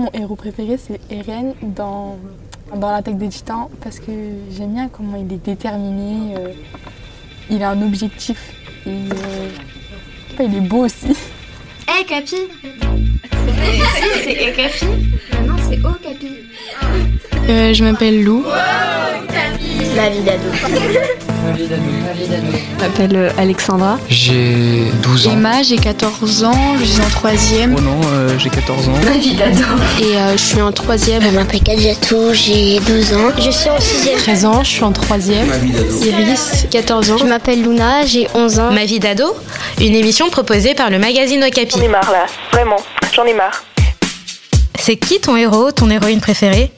Mon 0.00 0.10
héros 0.12 0.36
préféré, 0.36 0.76
c'est 0.78 1.00
Eren 1.10 1.54
dans, 1.60 2.18
dans 2.72 2.92
l'attaque 2.92 3.18
des 3.18 3.30
titans 3.30 3.68
parce 3.82 3.98
que 3.98 4.12
j'aime 4.56 4.74
bien 4.74 4.88
comment 4.88 5.16
il 5.16 5.32
est 5.32 5.44
déterminé, 5.44 6.36
euh, 6.36 6.52
il 7.50 7.60
a 7.64 7.70
un 7.70 7.82
objectif 7.82 8.38
et 8.86 8.90
euh, 8.90 9.48
il 10.38 10.56
est 10.56 10.60
beau 10.60 10.84
aussi. 10.84 11.10
Hé 11.10 11.90
hey, 11.98 12.06
Capi 12.06 12.36
C'est 14.22 14.34
Hé 14.34 14.52
Capi 14.52 14.86
Non, 15.44 15.56
c'est 15.68 15.80
Oh 15.84 15.96
Capi. 16.00 16.28
Euh, 17.48 17.74
je 17.74 17.82
m'appelle 17.82 18.22
Lou. 18.22 18.44
La 19.96 20.10
vie 20.10 20.22
d'ado. 20.22 21.24
Je 21.56 22.82
m'appelle 22.82 23.16
euh, 23.16 23.30
Alexandra. 23.38 23.98
J'ai 24.08 24.84
12 25.02 25.26
ans. 25.26 25.32
Emma, 25.32 25.62
j'ai 25.62 25.76
14 25.76 26.44
ans, 26.44 26.76
je 26.78 26.84
suis 26.84 27.00
en 27.00 27.08
troisième. 27.08 27.74
Oh 27.76 27.80
non, 27.80 28.00
euh, 28.06 28.38
j'ai 28.38 28.50
14 28.50 28.88
ans. 28.88 28.92
La 29.04 29.12
vie 29.12 29.34
d'ado. 29.34 29.64
Et 30.00 30.16
euh, 30.16 30.32
je 30.32 30.42
suis 30.42 30.60
en 30.60 30.72
troisième. 30.72 31.22
Je 31.22 31.28
m'appelle 31.28 31.62
Kadjatou, 31.62 32.32
j'ai 32.32 32.80
12 32.80 33.14
ans. 33.14 33.30
Je 33.38 33.50
suis 33.50 33.70
en 33.70 33.80
sixième. 33.80 34.18
13 34.18 34.44
ans, 34.44 34.62
je 34.62 34.68
suis 34.68 34.84
en 34.84 34.92
troisième. 34.92 35.48
Ma 35.48 35.58
vie 35.58 35.72
d'ado. 35.72 36.04
Iris, 36.04 36.66
14 36.70 37.10
ans. 37.10 37.18
Je 37.18 37.24
m'appelle 37.24 37.62
Luna, 37.62 38.04
j'ai 38.06 38.28
11 38.34 38.58
ans. 38.58 38.72
Ma 38.72 38.84
vie 38.84 39.00
d'ado, 39.00 39.36
une 39.80 39.94
émission 39.94 40.30
proposée 40.30 40.74
par 40.74 40.90
le 40.90 40.98
magazine 40.98 41.42
Okapi. 41.42 41.76
J'en 41.78 41.82
ai 41.82 41.88
marre 41.88 42.10
là, 42.10 42.26
vraiment, 42.52 42.76
j'en 43.14 43.24
ai 43.24 43.34
marre. 43.34 43.64
C'est 44.78 44.96
qui 44.96 45.20
ton 45.20 45.36
héros, 45.36 45.72
ton 45.72 45.90
héroïne 45.90 46.20
préférée? 46.20 46.70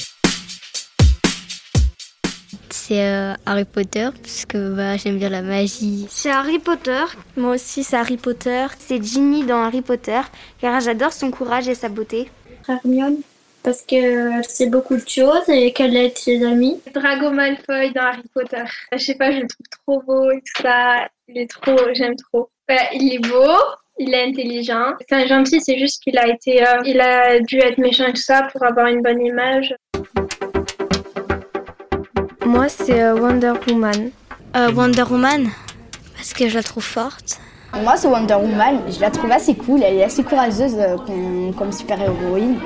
C'est 2.90 3.06
euh, 3.06 3.34
Harry 3.46 3.64
Potter 3.64 4.08
parce 4.20 4.44
que 4.46 4.74
bah, 4.74 4.96
j'aime 4.96 5.16
bien 5.16 5.28
la 5.28 5.42
magie. 5.42 6.08
C'est 6.10 6.30
Harry 6.30 6.58
Potter. 6.58 7.04
Moi 7.36 7.54
aussi, 7.54 7.84
c'est 7.84 7.96
Harry 7.96 8.16
Potter. 8.16 8.66
C'est 8.80 9.00
Ginny 9.00 9.44
dans 9.44 9.62
Harry 9.62 9.80
Potter 9.80 10.20
car 10.60 10.80
j'adore 10.80 11.12
son 11.12 11.30
courage 11.30 11.68
et 11.68 11.76
sa 11.76 11.88
beauté. 11.88 12.28
Hermione 12.68 13.18
parce 13.62 13.82
qu'elle 13.82 14.42
sait 14.44 14.66
beaucoup 14.66 14.96
de 14.96 15.06
choses 15.06 15.48
et 15.48 15.72
qu'elle 15.72 15.94
aide 15.94 16.18
ses 16.18 16.44
amis. 16.44 16.80
Drago 16.92 17.30
Malfoy 17.30 17.92
dans 17.92 18.06
Harry 18.06 18.28
Potter. 18.34 18.64
Je 18.92 18.98
sais 18.98 19.14
pas, 19.14 19.30
je 19.30 19.38
le 19.38 19.46
trouve 19.46 19.66
trop 19.70 20.02
beau 20.02 20.30
et 20.32 20.38
tout 20.40 20.62
ça. 20.62 21.06
Il 21.28 21.38
est 21.38 21.50
trop, 21.50 21.76
j'aime 21.94 22.16
trop. 22.16 22.48
Bah, 22.66 22.74
il 22.94 23.14
est 23.14 23.18
beau, 23.18 23.54
il 24.00 24.12
est 24.14 24.24
intelligent. 24.30 24.94
C'est 25.06 25.14
un 25.14 25.26
gentil, 25.26 25.60
c'est 25.60 25.78
juste 25.78 26.02
qu'il 26.02 26.18
a 26.18 26.26
été, 26.26 26.66
euh, 26.66 26.80
il 26.86 27.00
a 27.00 27.38
dû 27.38 27.58
être 27.58 27.78
méchant 27.78 28.06
et 28.06 28.14
tout 28.14 28.22
ça 28.22 28.48
pour 28.50 28.64
avoir 28.64 28.86
une 28.86 29.02
bonne 29.02 29.24
image. 29.24 29.74
Moi, 32.50 32.68
c'est 32.68 33.00
euh, 33.00 33.14
Wonder 33.14 33.52
Woman. 33.68 34.10
Euh, 34.56 34.72
Wonder 34.72 35.04
Woman 35.08 35.48
Parce 36.16 36.32
que 36.32 36.48
je 36.48 36.56
la 36.56 36.64
trouve 36.64 36.82
forte. 36.82 37.38
Moi, 37.72 37.96
c'est 37.96 38.08
Wonder 38.08 38.34
Woman. 38.34 38.80
Je 38.90 38.98
la 38.98 39.12
trouve 39.12 39.30
assez 39.30 39.54
cool. 39.54 39.84
Elle 39.84 39.98
est 39.98 40.02
assez 40.02 40.24
courageuse 40.24 40.74
euh, 40.76 40.96
comme, 40.96 41.54
comme 41.56 41.70
super-héroïne. 41.70 42.56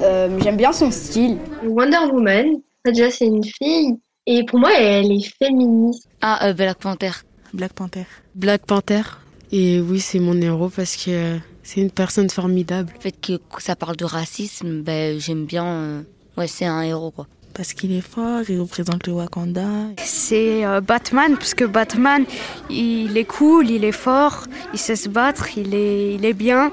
Euh, 0.00 0.38
J'aime 0.44 0.56
bien 0.56 0.72
son 0.72 0.92
style. 0.92 1.38
Wonder 1.64 2.06
Woman, 2.12 2.60
déjà, 2.84 3.10
c'est 3.10 3.26
une 3.26 3.42
fille. 3.42 3.98
Et 4.26 4.44
pour 4.46 4.60
moi, 4.60 4.70
elle 4.78 5.10
est 5.10 5.28
féministe. 5.42 6.08
Ah, 6.22 6.52
Black 6.52 6.78
Panther. 6.78 7.10
Black 7.52 7.72
Panther. 7.72 8.06
Black 8.36 8.64
Panther. 8.64 9.02
Et 9.50 9.80
oui, 9.80 9.98
c'est 9.98 10.20
mon 10.20 10.40
héros 10.40 10.68
parce 10.68 10.94
que 10.96 11.36
c'est 11.64 11.80
une 11.80 11.90
personne 11.90 12.30
formidable. 12.30 12.92
Le 12.94 13.00
fait 13.00 13.20
que 13.20 13.32
ça 13.58 13.74
parle 13.74 13.96
de 13.96 14.04
racisme, 14.04 14.82
ben, 14.82 15.18
j'aime 15.18 15.46
bien. 15.46 16.04
ouais, 16.36 16.46
c'est 16.46 16.66
un 16.66 16.82
héros, 16.82 17.10
quoi 17.10 17.26
parce 17.56 17.72
qu'il 17.72 17.92
est 17.92 18.02
fort, 18.02 18.42
il 18.48 18.60
représente 18.60 19.06
le 19.06 19.14
Wakanda. 19.14 19.66
C'est 20.04 20.64
euh, 20.66 20.80
Batman, 20.82 21.36
parce 21.36 21.54
que 21.54 21.64
Batman, 21.64 22.24
il 22.68 23.16
est 23.16 23.24
cool, 23.24 23.70
il 23.70 23.82
est 23.84 23.92
fort, 23.92 24.44
il 24.74 24.78
sait 24.78 24.96
se 24.96 25.08
battre, 25.08 25.56
il 25.56 25.74
est, 25.74 26.14
il 26.14 26.24
est 26.24 26.34
bien. 26.34 26.70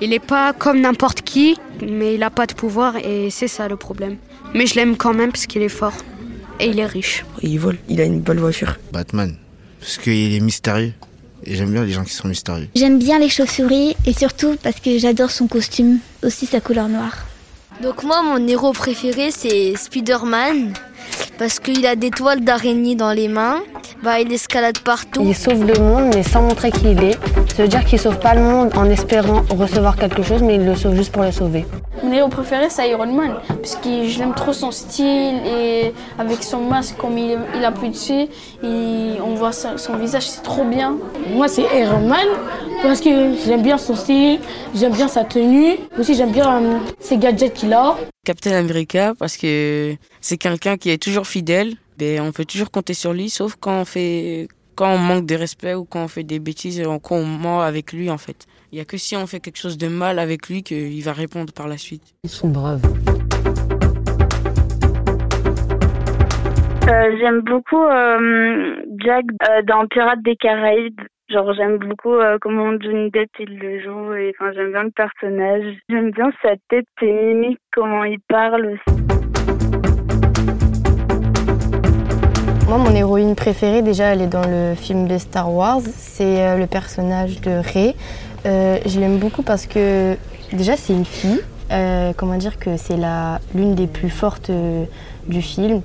Il 0.00 0.10
n'est 0.10 0.18
pas 0.18 0.52
comme 0.52 0.80
n'importe 0.80 1.20
qui, 1.20 1.58
mais 1.86 2.14
il 2.14 2.20
n'a 2.20 2.30
pas 2.30 2.46
de 2.46 2.54
pouvoir 2.54 2.96
et 2.96 3.28
c'est 3.30 3.46
ça 3.46 3.68
le 3.68 3.76
problème. 3.76 4.16
Mais 4.54 4.66
je 4.66 4.74
l'aime 4.74 4.96
quand 4.96 5.14
même 5.14 5.30
parce 5.30 5.46
qu'il 5.46 5.62
est 5.62 5.68
fort 5.68 5.94
et 6.58 6.66
il 6.66 6.80
est 6.80 6.86
riche. 6.86 7.24
Il 7.42 7.58
vole, 7.60 7.78
il 7.88 8.00
a 8.00 8.04
une 8.04 8.20
belle 8.20 8.38
voiture. 8.38 8.78
Batman, 8.90 9.36
parce 9.80 9.98
qu'il 9.98 10.34
est 10.34 10.40
mystérieux. 10.40 10.94
Et 11.44 11.56
j'aime 11.56 11.72
bien 11.72 11.84
les 11.84 11.92
gens 11.92 12.04
qui 12.04 12.14
sont 12.14 12.28
mystérieux. 12.28 12.68
J'aime 12.74 12.98
bien 12.98 13.18
les 13.18 13.28
chauves-souris 13.28 13.96
et 14.06 14.12
surtout 14.12 14.56
parce 14.62 14.80
que 14.80 14.98
j'adore 14.98 15.30
son 15.30 15.46
costume, 15.46 15.98
aussi 16.22 16.46
sa 16.46 16.60
couleur 16.60 16.88
noire. 16.88 17.26
Donc 17.82 18.04
moi, 18.04 18.22
mon 18.22 18.46
héros 18.46 18.72
préféré, 18.72 19.32
c'est 19.32 19.74
Spider-Man. 19.74 20.72
Parce 21.36 21.58
qu'il 21.58 21.84
a 21.84 21.96
des 21.96 22.10
toiles 22.10 22.44
d'araignée 22.44 22.94
dans 22.94 23.10
les 23.10 23.26
mains. 23.26 23.60
Bah, 24.04 24.20
il 24.20 24.32
escalade 24.32 24.78
partout. 24.78 25.22
Il 25.24 25.34
sauve 25.34 25.66
le 25.66 25.74
monde, 25.80 26.12
mais 26.14 26.22
sans 26.22 26.42
montrer 26.42 26.70
qui 26.70 26.92
il 26.92 27.02
est. 27.02 27.18
Ça 27.56 27.62
veut 27.62 27.68
dire 27.68 27.84
qu'il 27.84 27.98
sauve 27.98 28.20
pas 28.20 28.36
le 28.36 28.42
monde 28.42 28.70
en 28.76 28.88
espérant 28.88 29.42
recevoir 29.50 29.96
quelque 29.96 30.22
chose, 30.22 30.42
mais 30.42 30.54
il 30.54 30.64
le 30.64 30.76
sauve 30.76 30.94
juste 30.94 31.10
pour 31.10 31.24
le 31.24 31.32
sauver. 31.32 31.66
Mon 32.02 32.12
héros 32.12 32.28
préféré, 32.28 32.68
c'est 32.68 32.90
Iron 32.90 33.06
Man, 33.06 33.36
parce 33.48 33.76
que 33.76 34.06
j'aime 34.06 34.34
trop 34.34 34.52
son 34.52 34.72
style 34.72 35.36
et 35.46 35.92
avec 36.18 36.42
son 36.42 36.60
masque, 36.60 36.96
comme 36.96 37.16
il, 37.16 37.38
il 37.54 37.64
a 37.64 37.70
plus 37.70 37.90
dessus, 37.90 38.26
et 38.62 39.20
on 39.24 39.34
voit 39.34 39.52
son, 39.52 39.78
son 39.78 39.96
visage, 39.96 40.28
c'est 40.28 40.42
trop 40.42 40.64
bien. 40.64 40.98
Moi, 41.30 41.46
c'est 41.46 41.62
Iron 41.62 42.06
Man, 42.06 42.26
parce 42.82 43.00
que 43.00 43.34
j'aime 43.46 43.62
bien 43.62 43.78
son 43.78 43.94
style, 43.94 44.40
j'aime 44.74 44.92
bien 44.92 45.06
sa 45.06 45.22
tenue, 45.24 45.76
aussi 45.96 46.16
j'aime 46.16 46.32
bien 46.32 46.60
euh, 46.60 46.78
ses 46.98 47.18
gadgets 47.18 47.54
qu'il 47.54 47.72
a. 47.72 47.96
Captain 48.24 48.52
America, 48.52 49.14
parce 49.16 49.36
que 49.36 49.94
c'est 50.20 50.38
quelqu'un 50.38 50.76
qui 50.76 50.90
est 50.90 51.00
toujours 51.00 51.26
fidèle, 51.28 51.74
et 52.00 52.18
on 52.18 52.32
peut 52.32 52.44
toujours 52.44 52.72
compter 52.72 52.94
sur 52.94 53.12
lui, 53.12 53.30
sauf 53.30 53.54
quand 53.60 53.80
on 53.80 53.84
fait 53.84 54.48
quand 54.82 54.94
on 54.94 54.98
manque 54.98 55.26
de 55.26 55.36
respect 55.36 55.74
ou 55.74 55.84
quand 55.84 56.02
on 56.02 56.08
fait 56.08 56.24
des 56.24 56.40
bêtises, 56.40 56.82
quand 57.04 57.14
on 57.14 57.24
ment 57.24 57.60
avec 57.60 57.92
lui 57.92 58.10
en 58.10 58.18
fait. 58.18 58.46
Il 58.72 58.74
n'y 58.74 58.80
a 58.80 58.84
que 58.84 58.96
si 58.96 59.14
on 59.14 59.28
fait 59.28 59.38
quelque 59.38 59.58
chose 59.58 59.78
de 59.78 59.86
mal 59.86 60.18
avec 60.18 60.48
lui 60.48 60.64
qu'il 60.64 61.00
va 61.04 61.12
répondre 61.12 61.52
par 61.52 61.68
la 61.68 61.78
suite. 61.78 62.02
Ils 62.24 62.30
sont 62.30 62.48
braves. 62.48 62.82
Euh, 66.88 67.16
j'aime 67.20 67.42
beaucoup 67.42 67.84
euh, 67.84 68.74
Jack 68.98 69.24
euh, 69.48 69.62
dans 69.62 69.86
Pirates 69.86 70.22
des 70.24 70.34
Caraïbes. 70.34 71.00
Genre 71.28 71.54
j'aime 71.54 71.78
beaucoup 71.78 72.14
euh, 72.14 72.38
comment 72.40 72.72
Johnny 72.80 73.08
Depp 73.12 73.30
il 73.38 73.56
le 73.60 73.80
joue 73.82 74.14
et 74.14 74.34
enfin 74.36 74.50
j'aime 74.52 74.72
bien 74.72 74.82
le 74.82 74.90
personnage. 74.90 75.76
J'aime 75.90 76.10
bien 76.10 76.32
sa 76.42 76.56
tête, 76.68 76.86
ses 76.98 77.12
mimiques, 77.12 77.60
comment 77.72 78.02
il 78.02 78.18
parle 78.28 78.66
aussi. 78.66 79.21
Mon 82.78 82.94
héroïne 82.94 83.34
préférée, 83.34 83.82
déjà, 83.82 84.14
elle 84.14 84.22
est 84.22 84.26
dans 84.26 84.46
le 84.46 84.74
film 84.74 85.06
de 85.06 85.18
Star 85.18 85.52
Wars. 85.52 85.82
C'est 85.98 86.40
euh, 86.40 86.56
le 86.56 86.66
personnage 86.66 87.40
de 87.42 87.50
Rey. 87.50 87.94
Euh, 88.46 88.78
je 88.86 88.98
l'aime 88.98 89.18
beaucoup 89.18 89.42
parce 89.42 89.66
que, 89.66 90.16
déjà, 90.54 90.76
c'est 90.78 90.94
une 90.94 91.04
fille. 91.04 91.40
Euh, 91.70 92.12
comment 92.16 92.36
dire 92.36 92.58
que 92.58 92.78
c'est 92.78 92.96
l'une 93.54 93.74
des 93.74 93.86
plus 93.86 94.08
fortes 94.08 94.48
euh, 94.48 94.84
du 95.26 95.42
film. 95.42 95.82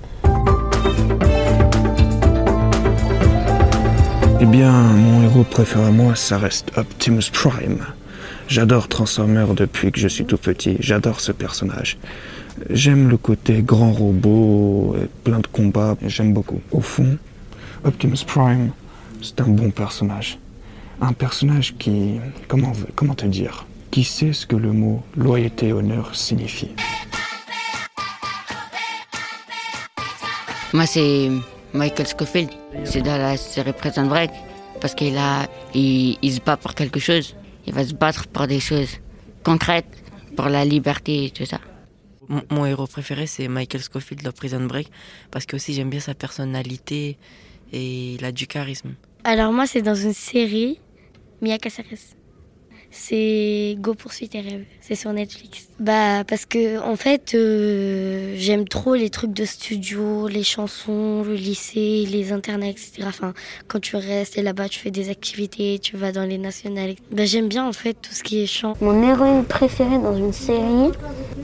Eh 4.39 4.45
bien, 4.45 4.71
mon 4.71 5.23
héros 5.23 5.43
préféré 5.43 5.87
à 5.87 5.91
moi, 5.91 6.15
ça 6.15 6.37
reste 6.37 6.71
Optimus 6.77 7.29
Prime. 7.31 7.79
J'adore 8.47 8.87
Transformers 8.87 9.53
depuis 9.53 9.91
que 9.91 9.99
je 9.99 10.07
suis 10.07 10.25
tout 10.25 10.37
petit. 10.37 10.77
J'adore 10.79 11.19
ce 11.19 11.33
personnage. 11.33 11.97
J'aime 12.69 13.09
le 13.09 13.18
côté 13.18 13.62
grand 13.62 13.91
robot, 13.91 14.95
plein 15.23 15.40
de 15.40 15.47
combats, 15.47 15.95
j'aime 16.01 16.34
beaucoup. 16.34 16.62
Au 16.72 16.81
fond, 16.81 17.18
Optimus 17.84 18.23
Prime, 18.25 18.72
c'est 19.22 19.40
un 19.41 19.47
bon 19.47 19.69
personnage. 19.69 20.40
Un 21.00 21.13
personnage 21.13 21.75
qui, 21.78 22.19
comment, 22.47 22.73
comment 22.95 23.13
te 23.13 23.25
dire, 23.25 23.66
qui 23.91 24.03
sait 24.03 24.34
ce 24.34 24.47
que 24.47 24.56
le 24.56 24.72
mot 24.73 25.03
loyauté 25.16 25.68
et 25.68 25.73
honneur 25.73 26.16
signifie. 26.16 26.72
Moi, 30.74 30.85
c'est 30.85 31.29
Michael 31.74 32.07
Scofield. 32.07 32.50
C'est 32.84 33.01
dans 33.01 33.18
la 33.18 33.38
série 33.38 33.74
Prison 33.74 34.07
Break. 34.07 34.31
Parce 34.81 34.94
qu'il 34.94 35.18
a, 35.18 35.47
il, 35.74 36.18
il 36.22 36.31
se 36.34 36.41
bat 36.41 36.57
pour 36.57 36.75
quelque 36.75 37.00
chose. 37.00 37.35
Il 37.66 37.74
va 37.74 37.85
se 37.85 37.94
battre 37.94 38.28
pour 38.28 38.47
des 38.47 38.59
choses 38.59 38.97
concrètes, 39.44 39.88
pour 40.35 40.50
la 40.50 40.66
liberté 40.66 41.25
et 41.25 41.29
tout 41.29 41.45
ça. 41.45 41.59
Mon, 42.29 42.41
mon 42.50 42.65
héros 42.65 42.88
préféré, 42.88 43.27
c'est 43.27 43.47
Michael 43.47 43.81
Scofield 43.81 44.24
de 44.24 44.29
Prison 44.31 44.62
Break, 44.65 44.89
parce 45.31 45.45
que 45.45 45.56
aussi 45.56 45.74
j'aime 45.74 45.89
bien 45.89 46.00
sa 46.00 46.13
personnalité 46.13 47.18
et 47.71 48.13
il 48.13 48.25
a 48.25 48.31
du 48.31 48.47
charisme. 48.47 48.95
Alors 49.24 49.51
moi, 49.51 49.68
c'est 49.68 49.81
dans 49.81 49.95
une 49.95 50.13
série, 50.13 50.79
Mia 51.41 51.57
Caceres. 51.57 52.15
C'est 52.89 53.75
Go 53.79 53.94
poursuit 53.94 54.29
tes 54.29 54.39
rêves. 54.39 54.63
C'est 54.79 54.95
sur 54.95 55.12
Netflix. 55.12 55.68
Bah 55.79 56.24
parce 56.24 56.45
que 56.45 56.79
en 56.79 56.95
fait, 56.95 57.33
euh, 57.35 58.33
j'aime 58.38 58.68
trop 58.68 58.95
les 58.95 59.09
trucs 59.09 59.33
de 59.33 59.44
studio, 59.44 60.27
les 60.27 60.44
chansons, 60.44 61.24
le 61.24 61.35
lycée, 61.35 62.07
les 62.09 62.31
internets, 62.31 62.71
etc. 62.71 63.03
Enfin, 63.06 63.33
quand 63.68 63.81
tu 63.81 63.97
restes 63.97 64.38
là-bas, 64.38 64.69
tu 64.69 64.79
fais 64.79 64.91
des 64.91 65.09
activités, 65.09 65.79
tu 65.79 65.97
vas 65.97 66.13
dans 66.13 66.24
les 66.24 66.38
nationales. 66.38 66.95
Bah 67.12 67.25
j'aime 67.25 67.50
bien 67.50 67.68
en 67.68 67.74
fait 67.74 67.94
tout 67.94 68.13
ce 68.13 68.24
qui 68.24 68.41
est 68.41 68.47
chant. 68.47 68.74
Mon 68.79 69.03
héroïne 69.07 69.44
préférée 69.44 70.00
dans 70.00 70.15
une 70.15 70.33
série, 70.33 70.91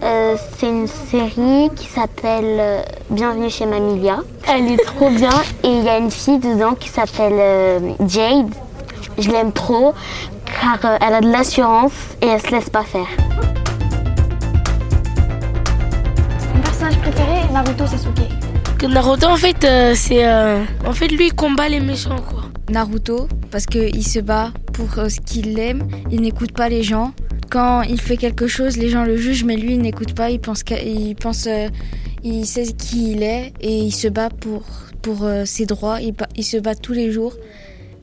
euh, 0.02 0.13
c'est 0.38 0.68
une 0.70 0.88
série 0.88 1.70
qui 1.76 1.88
s'appelle 1.88 2.58
euh, 2.60 2.82
Bienvenue 3.10 3.50
chez 3.50 3.66
Mamilia. 3.66 4.20
Elle 4.48 4.72
est 4.72 4.84
trop 4.84 5.10
bien 5.22 5.30
et 5.64 5.68
il 5.68 5.84
y 5.84 5.90
a 5.90 5.98
une 5.98 6.12
fille 6.12 6.40
dedans 6.40 6.74
qui 6.76 6.90
s'appelle 6.90 7.34
euh, 7.38 7.80
Jade. 8.08 8.54
Je 9.18 9.30
l'aime 9.30 9.52
trop 9.52 9.94
car 10.46 10.80
euh, 10.86 10.98
elle 11.02 11.14
a 11.16 11.22
de 11.22 11.32
l'assurance 11.32 11.94
et 12.22 12.28
elle 12.28 12.42
se 12.42 12.52
laisse 12.52 12.70
pas 12.70 12.84
faire. 12.84 13.08
Naruto 17.52 17.86
Sasuke 17.86 18.28
Que 18.80 18.88
Naruto, 18.88 19.28
en 19.28 19.38
fait, 19.38 19.64
euh, 19.64 19.94
c'est. 19.96 20.26
euh, 20.28 20.64
en 20.88 20.94
fait, 20.94 21.08
lui, 21.08 21.28
il 21.28 21.34
combat 21.36 21.70
les 21.70 21.80
méchants, 21.80 22.16
quoi. 22.30 22.42
Naruto, 22.70 23.28
parce 23.52 23.66
qu'il 23.68 24.06
se 24.06 24.20
bat 24.20 24.50
pour 24.74 24.88
ce 25.08 25.20
qu'il 25.20 25.60
aime, 25.60 25.88
il 26.12 26.22
n'écoute 26.22 26.52
pas 26.54 26.68
les 26.70 26.82
gens. 26.82 27.12
Quand 27.54 27.84
il 27.84 28.02
fait 28.02 28.18
quelque 28.18 28.48
chose, 28.48 28.78
les 28.78 28.90
gens 28.90 29.04
le 29.04 29.16
jugent, 29.16 29.44
mais 29.44 29.56
lui, 29.56 29.74
il 29.74 29.80
n'écoute 29.80 30.16
pas, 30.16 30.32
il 30.32 30.40
pense, 30.40 30.64
il, 30.84 31.14
pense 31.16 31.46
euh, 31.46 31.68
il 32.24 32.48
sait 32.48 32.66
qui 32.76 33.12
il 33.12 33.22
est 33.22 33.54
et 33.62 33.78
il 33.78 33.92
se 33.92 34.08
bat 34.08 34.32
pour, 34.32 34.64
pour 35.04 35.24
euh, 35.24 35.46
ses 35.46 35.68
droits, 35.68 36.00
il, 36.02 36.44
se 36.44 36.58
bat 36.58 36.74
tous 36.74 36.94
les 36.94 37.12
jours 37.12 37.36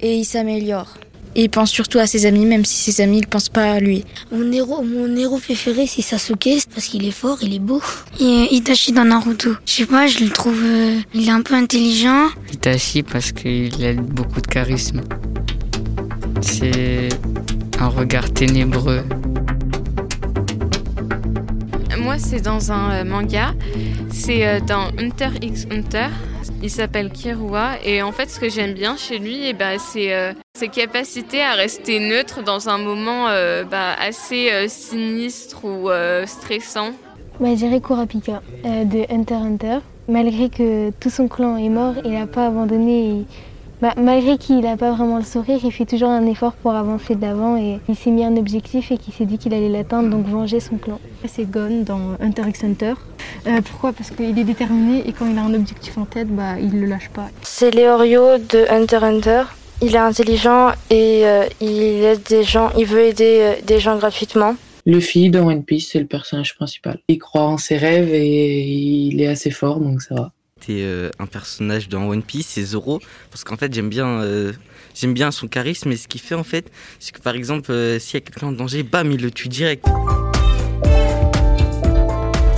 et 0.00 0.14
il 0.14 0.24
s'améliore. 0.24 0.94
Et 1.34 1.42
il 1.42 1.50
pense 1.50 1.68
surtout 1.72 1.98
à 1.98 2.06
ses 2.06 2.26
amis, 2.26 2.46
même 2.46 2.64
si 2.64 2.92
ses 2.92 3.02
amis 3.02 3.22
ne 3.22 3.26
pensent 3.26 3.48
pas 3.48 3.72
à 3.72 3.80
lui. 3.80 4.04
Mon 4.30 4.52
héros, 4.52 4.84
mon 4.84 5.16
héros 5.16 5.38
préféré, 5.38 5.88
c'est 5.88 6.02
Sasuke, 6.02 6.66
parce 6.72 6.86
qu'il 6.86 7.04
est 7.04 7.10
fort, 7.10 7.38
il 7.42 7.52
est 7.52 7.58
beau. 7.58 7.82
Et 8.20 8.54
Itachi 8.54 8.92
dans 8.92 9.04
Naruto. 9.04 9.56
Je 9.66 9.72
sais 9.72 9.86
pas, 9.86 10.06
je 10.06 10.20
le 10.20 10.30
trouve. 10.30 10.62
euh, 10.62 11.00
il 11.12 11.26
est 11.26 11.32
un 11.32 11.42
peu 11.42 11.54
intelligent. 11.54 12.28
Itachi 12.52 13.02
parce 13.02 13.32
qu'il 13.32 13.84
a 13.84 13.94
beaucoup 13.94 14.40
de 14.40 14.46
charisme. 14.46 15.00
C'est 16.40 17.08
un 17.80 17.88
regard 17.88 18.32
ténébreux. 18.32 19.02
Moi, 22.02 22.18
c'est 22.18 22.40
dans 22.40 22.72
un 22.72 22.90
euh, 22.92 23.04
manga. 23.04 23.52
C'est 24.10 24.46
euh, 24.46 24.60
dans 24.60 24.88
Hunter 24.98 25.28
x 25.42 25.66
Hunter. 25.70 26.08
Il 26.62 26.70
s'appelle 26.70 27.10
Kirua. 27.10 27.72
Et 27.84 28.02
en 28.02 28.10
fait, 28.10 28.30
ce 28.30 28.40
que 28.40 28.48
j'aime 28.48 28.72
bien 28.72 28.96
chez 28.96 29.18
lui, 29.18 29.46
eh 29.46 29.52
ben, 29.52 29.78
c'est 29.78 30.14
euh, 30.14 30.32
ses 30.54 30.68
capacités 30.68 31.42
à 31.42 31.52
rester 31.52 32.00
neutre 32.00 32.42
dans 32.42 32.70
un 32.70 32.78
moment 32.78 33.26
bah, 33.70 33.94
assez 34.00 34.68
sinistre 34.68 35.64
ou 35.64 35.88
stressant. 36.26 36.90
Bah, 37.38 37.48
je 37.50 37.54
dirais 37.56 37.80
Kurapika 37.80 38.42
de 38.64 39.12
Hunter 39.12 39.34
x 39.34 39.44
Hunter. 39.44 39.78
Malgré 40.08 40.48
que 40.48 40.90
tout 40.90 41.10
son 41.10 41.28
clan 41.28 41.56
est 41.56 41.68
mort, 41.68 41.94
il 42.04 42.12
n'a 42.12 42.26
pas 42.26 42.46
abandonné. 42.46 43.24
Bah, 43.80 43.94
malgré 43.96 44.36
qu'il 44.36 44.60
n'a 44.60 44.76
pas 44.76 44.92
vraiment 44.92 45.16
le 45.16 45.24
sourire, 45.24 45.58
il 45.64 45.72
fait 45.72 45.86
toujours 45.86 46.10
un 46.10 46.26
effort 46.26 46.52
pour 46.52 46.72
avancer 46.72 47.14
de 47.14 47.22
l'avant 47.22 47.56
et 47.56 47.80
il 47.88 47.96
s'est 47.96 48.10
mis 48.10 48.24
un 48.24 48.36
objectif 48.36 48.92
et 48.92 48.98
qu'il 48.98 49.14
s'est 49.14 49.24
dit 49.24 49.38
qu'il 49.38 49.54
allait 49.54 49.70
l'atteindre, 49.70 50.10
donc 50.10 50.26
venger 50.26 50.60
son 50.60 50.76
clan. 50.76 51.00
C'est 51.26 51.50
Gon 51.50 51.82
dans 51.86 52.16
Hunter 52.20 52.42
x 52.48 52.64
Hunter. 52.64 52.94
Euh, 53.46 53.60
pourquoi? 53.62 53.92
Parce 53.92 54.10
qu'il 54.10 54.38
est 54.38 54.44
déterminé 54.44 55.08
et 55.08 55.12
quand 55.12 55.26
il 55.30 55.38
a 55.38 55.42
un 55.42 55.54
objectif 55.54 55.96
en 55.96 56.04
tête, 56.04 56.28
bah, 56.28 56.58
il 56.58 56.74
ne 56.74 56.80
le 56.80 56.86
lâche 56.86 57.08
pas. 57.08 57.28
C'est 57.40 57.74
Leorio 57.74 58.36
de 58.36 58.66
Hunter 58.70 58.98
x 58.98 59.02
Hunter. 59.02 59.42
Il 59.82 59.94
est 59.94 59.98
intelligent 59.98 60.72
et 60.90 61.22
euh, 61.24 61.46
il 61.62 62.04
aide 62.04 62.22
des 62.28 62.42
gens, 62.42 62.70
il 62.76 62.84
veut 62.84 63.00
aider 63.00 63.38
euh, 63.40 63.54
des 63.66 63.78
gens 63.78 63.96
gratuitement. 63.96 64.56
Luffy 64.84 65.30
dans 65.30 65.46
One 65.46 65.64
Piece, 65.64 65.90
c'est 65.92 66.00
le 66.00 66.06
personnage 66.06 66.54
principal. 66.54 66.98
Il 67.08 67.18
croit 67.18 67.44
en 67.44 67.56
ses 67.56 67.78
rêves 67.78 68.12
et 68.12 68.60
il 68.62 69.22
est 69.22 69.26
assez 69.26 69.50
fort, 69.50 69.80
donc 69.80 70.02
ça 70.02 70.14
va. 70.14 70.32
Euh, 70.68 71.10
un 71.18 71.26
personnage 71.26 71.88
dans 71.88 72.08
One 72.08 72.22
Piece, 72.22 72.48
c'est 72.48 72.62
Zoro, 72.62 73.00
parce 73.30 73.44
qu'en 73.44 73.56
fait 73.56 73.72
j'aime 73.72 73.88
bien, 73.88 74.06
euh, 74.06 74.52
j'aime 74.94 75.14
bien 75.14 75.30
son 75.30 75.48
charisme 75.48 75.90
et 75.90 75.96
ce 75.96 76.06
qu'il 76.06 76.20
fait 76.20 76.34
en 76.34 76.44
fait, 76.44 76.70
c'est 76.98 77.12
que 77.12 77.20
par 77.20 77.34
exemple 77.34 77.72
euh, 77.72 77.98
s'il 77.98 78.14
y 78.14 78.16
a 78.18 78.20
quelqu'un 78.20 78.48
en 78.48 78.52
danger, 78.52 78.82
bam, 78.82 79.10
il 79.10 79.20
le 79.20 79.30
tue 79.30 79.48
direct. 79.48 79.86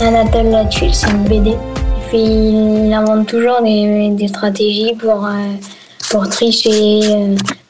Anatole 0.01 0.47
là-dessus, 0.47 0.93
c'est 0.93 1.11
une 1.11 1.25
BD. 1.25 1.55
Il 2.13 2.93
invente 2.93 3.29
toujours 3.29 3.63
des, 3.63 4.11
des 4.11 4.29
stratégies 4.29 4.95
pour, 4.99 5.27
pour 6.11 6.29
tricher, 6.29 7.01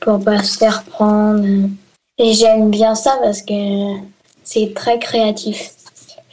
pour 0.00 0.24
pas 0.24 0.42
se 0.42 0.58
faire 0.58 0.82
prendre. 0.84 1.44
Et 2.18 2.32
j'aime 2.32 2.70
bien 2.70 2.96
ça 2.96 3.18
parce 3.22 3.42
que 3.42 3.54
c'est 4.42 4.72
très 4.74 4.98
créatif. 4.98 5.70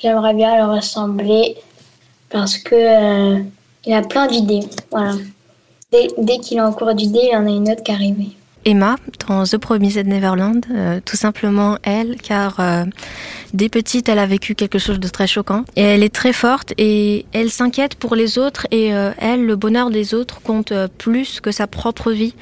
J'aimerais 0.02 0.34
bien 0.34 0.58
le 0.58 0.74
ressembler 0.74 1.58
parce 2.30 2.58
que 2.58 3.44
il 3.86 3.94
a 3.94 4.02
plein 4.02 4.28
d'idées. 4.28 4.62
Voilà. 4.92 5.16
Dès, 5.92 6.08
dès 6.18 6.38
qu'il 6.38 6.58
est 6.58 6.62
en 6.62 6.72
cours 6.72 6.94
d'idées, 6.94 7.22
il 7.24 7.34
y 7.34 7.36
en 7.36 7.46
a 7.46 7.50
une 7.50 7.70
autre 7.70 7.84
qui 7.84 7.92
arrive. 7.92 8.16
Emma 8.66 8.98
dans 9.28 9.46
The 9.46 9.58
Promised 9.58 10.06
Neverland, 10.06 10.66
euh, 10.72 11.00
tout 11.04 11.16
simplement 11.16 11.78
elle, 11.84 12.18
car 12.22 12.60
euh, 12.60 12.84
dès 13.54 13.70
petite 13.70 14.10
elle 14.10 14.20
a 14.20 14.26
vécu 14.26 14.54
quelque 14.54 14.78
chose 14.78 15.00
de 15.00 15.08
très 15.08 15.28
choquant 15.28 15.64
et 15.78 15.82
elle 15.82 16.04
est 16.04 16.14
très 16.14 16.34
forte 16.34 16.74
et 16.78 17.26
elle 17.32 17.50
s'inquiète 17.52 17.96
pour 17.96 18.16
les 18.16 18.38
autres 18.38 18.68
et 18.72 18.94
euh, 18.94 19.12
elle, 19.18 19.46
le 19.46 19.56
bonheur 19.56 19.92
des 19.92 20.14
autres 20.14 20.42
compte 20.42 20.74
euh, 20.74 20.90
plus 20.98 21.40
que 21.40 21.52
sa 21.52 21.68
propre 21.68 22.12
vie 22.12 22.34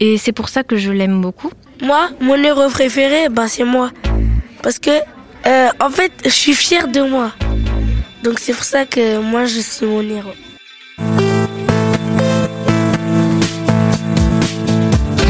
et 0.00 0.18
c'est 0.18 0.32
pour 0.32 0.48
ça 0.48 0.62
que 0.62 0.76
je 0.76 0.92
l'aime 0.92 1.20
beaucoup. 1.20 1.50
Moi, 1.82 2.10
mon 2.20 2.36
héros 2.36 2.68
préféré, 2.68 3.28
bah, 3.28 3.48
c'est 3.48 3.64
moi. 3.64 3.90
Parce 4.62 4.78
que, 4.78 4.90
euh, 5.46 5.68
en 5.80 5.90
fait, 5.90 6.12
je 6.24 6.30
suis 6.30 6.54
fière 6.54 6.88
de 6.88 7.00
moi. 7.00 7.32
Donc 8.22 8.38
c'est 8.38 8.54
pour 8.54 8.64
ça 8.64 8.86
que 8.86 9.18
moi, 9.18 9.44
je 9.44 9.60
suis 9.60 9.86
mon 9.86 10.02
héros. 10.02 10.30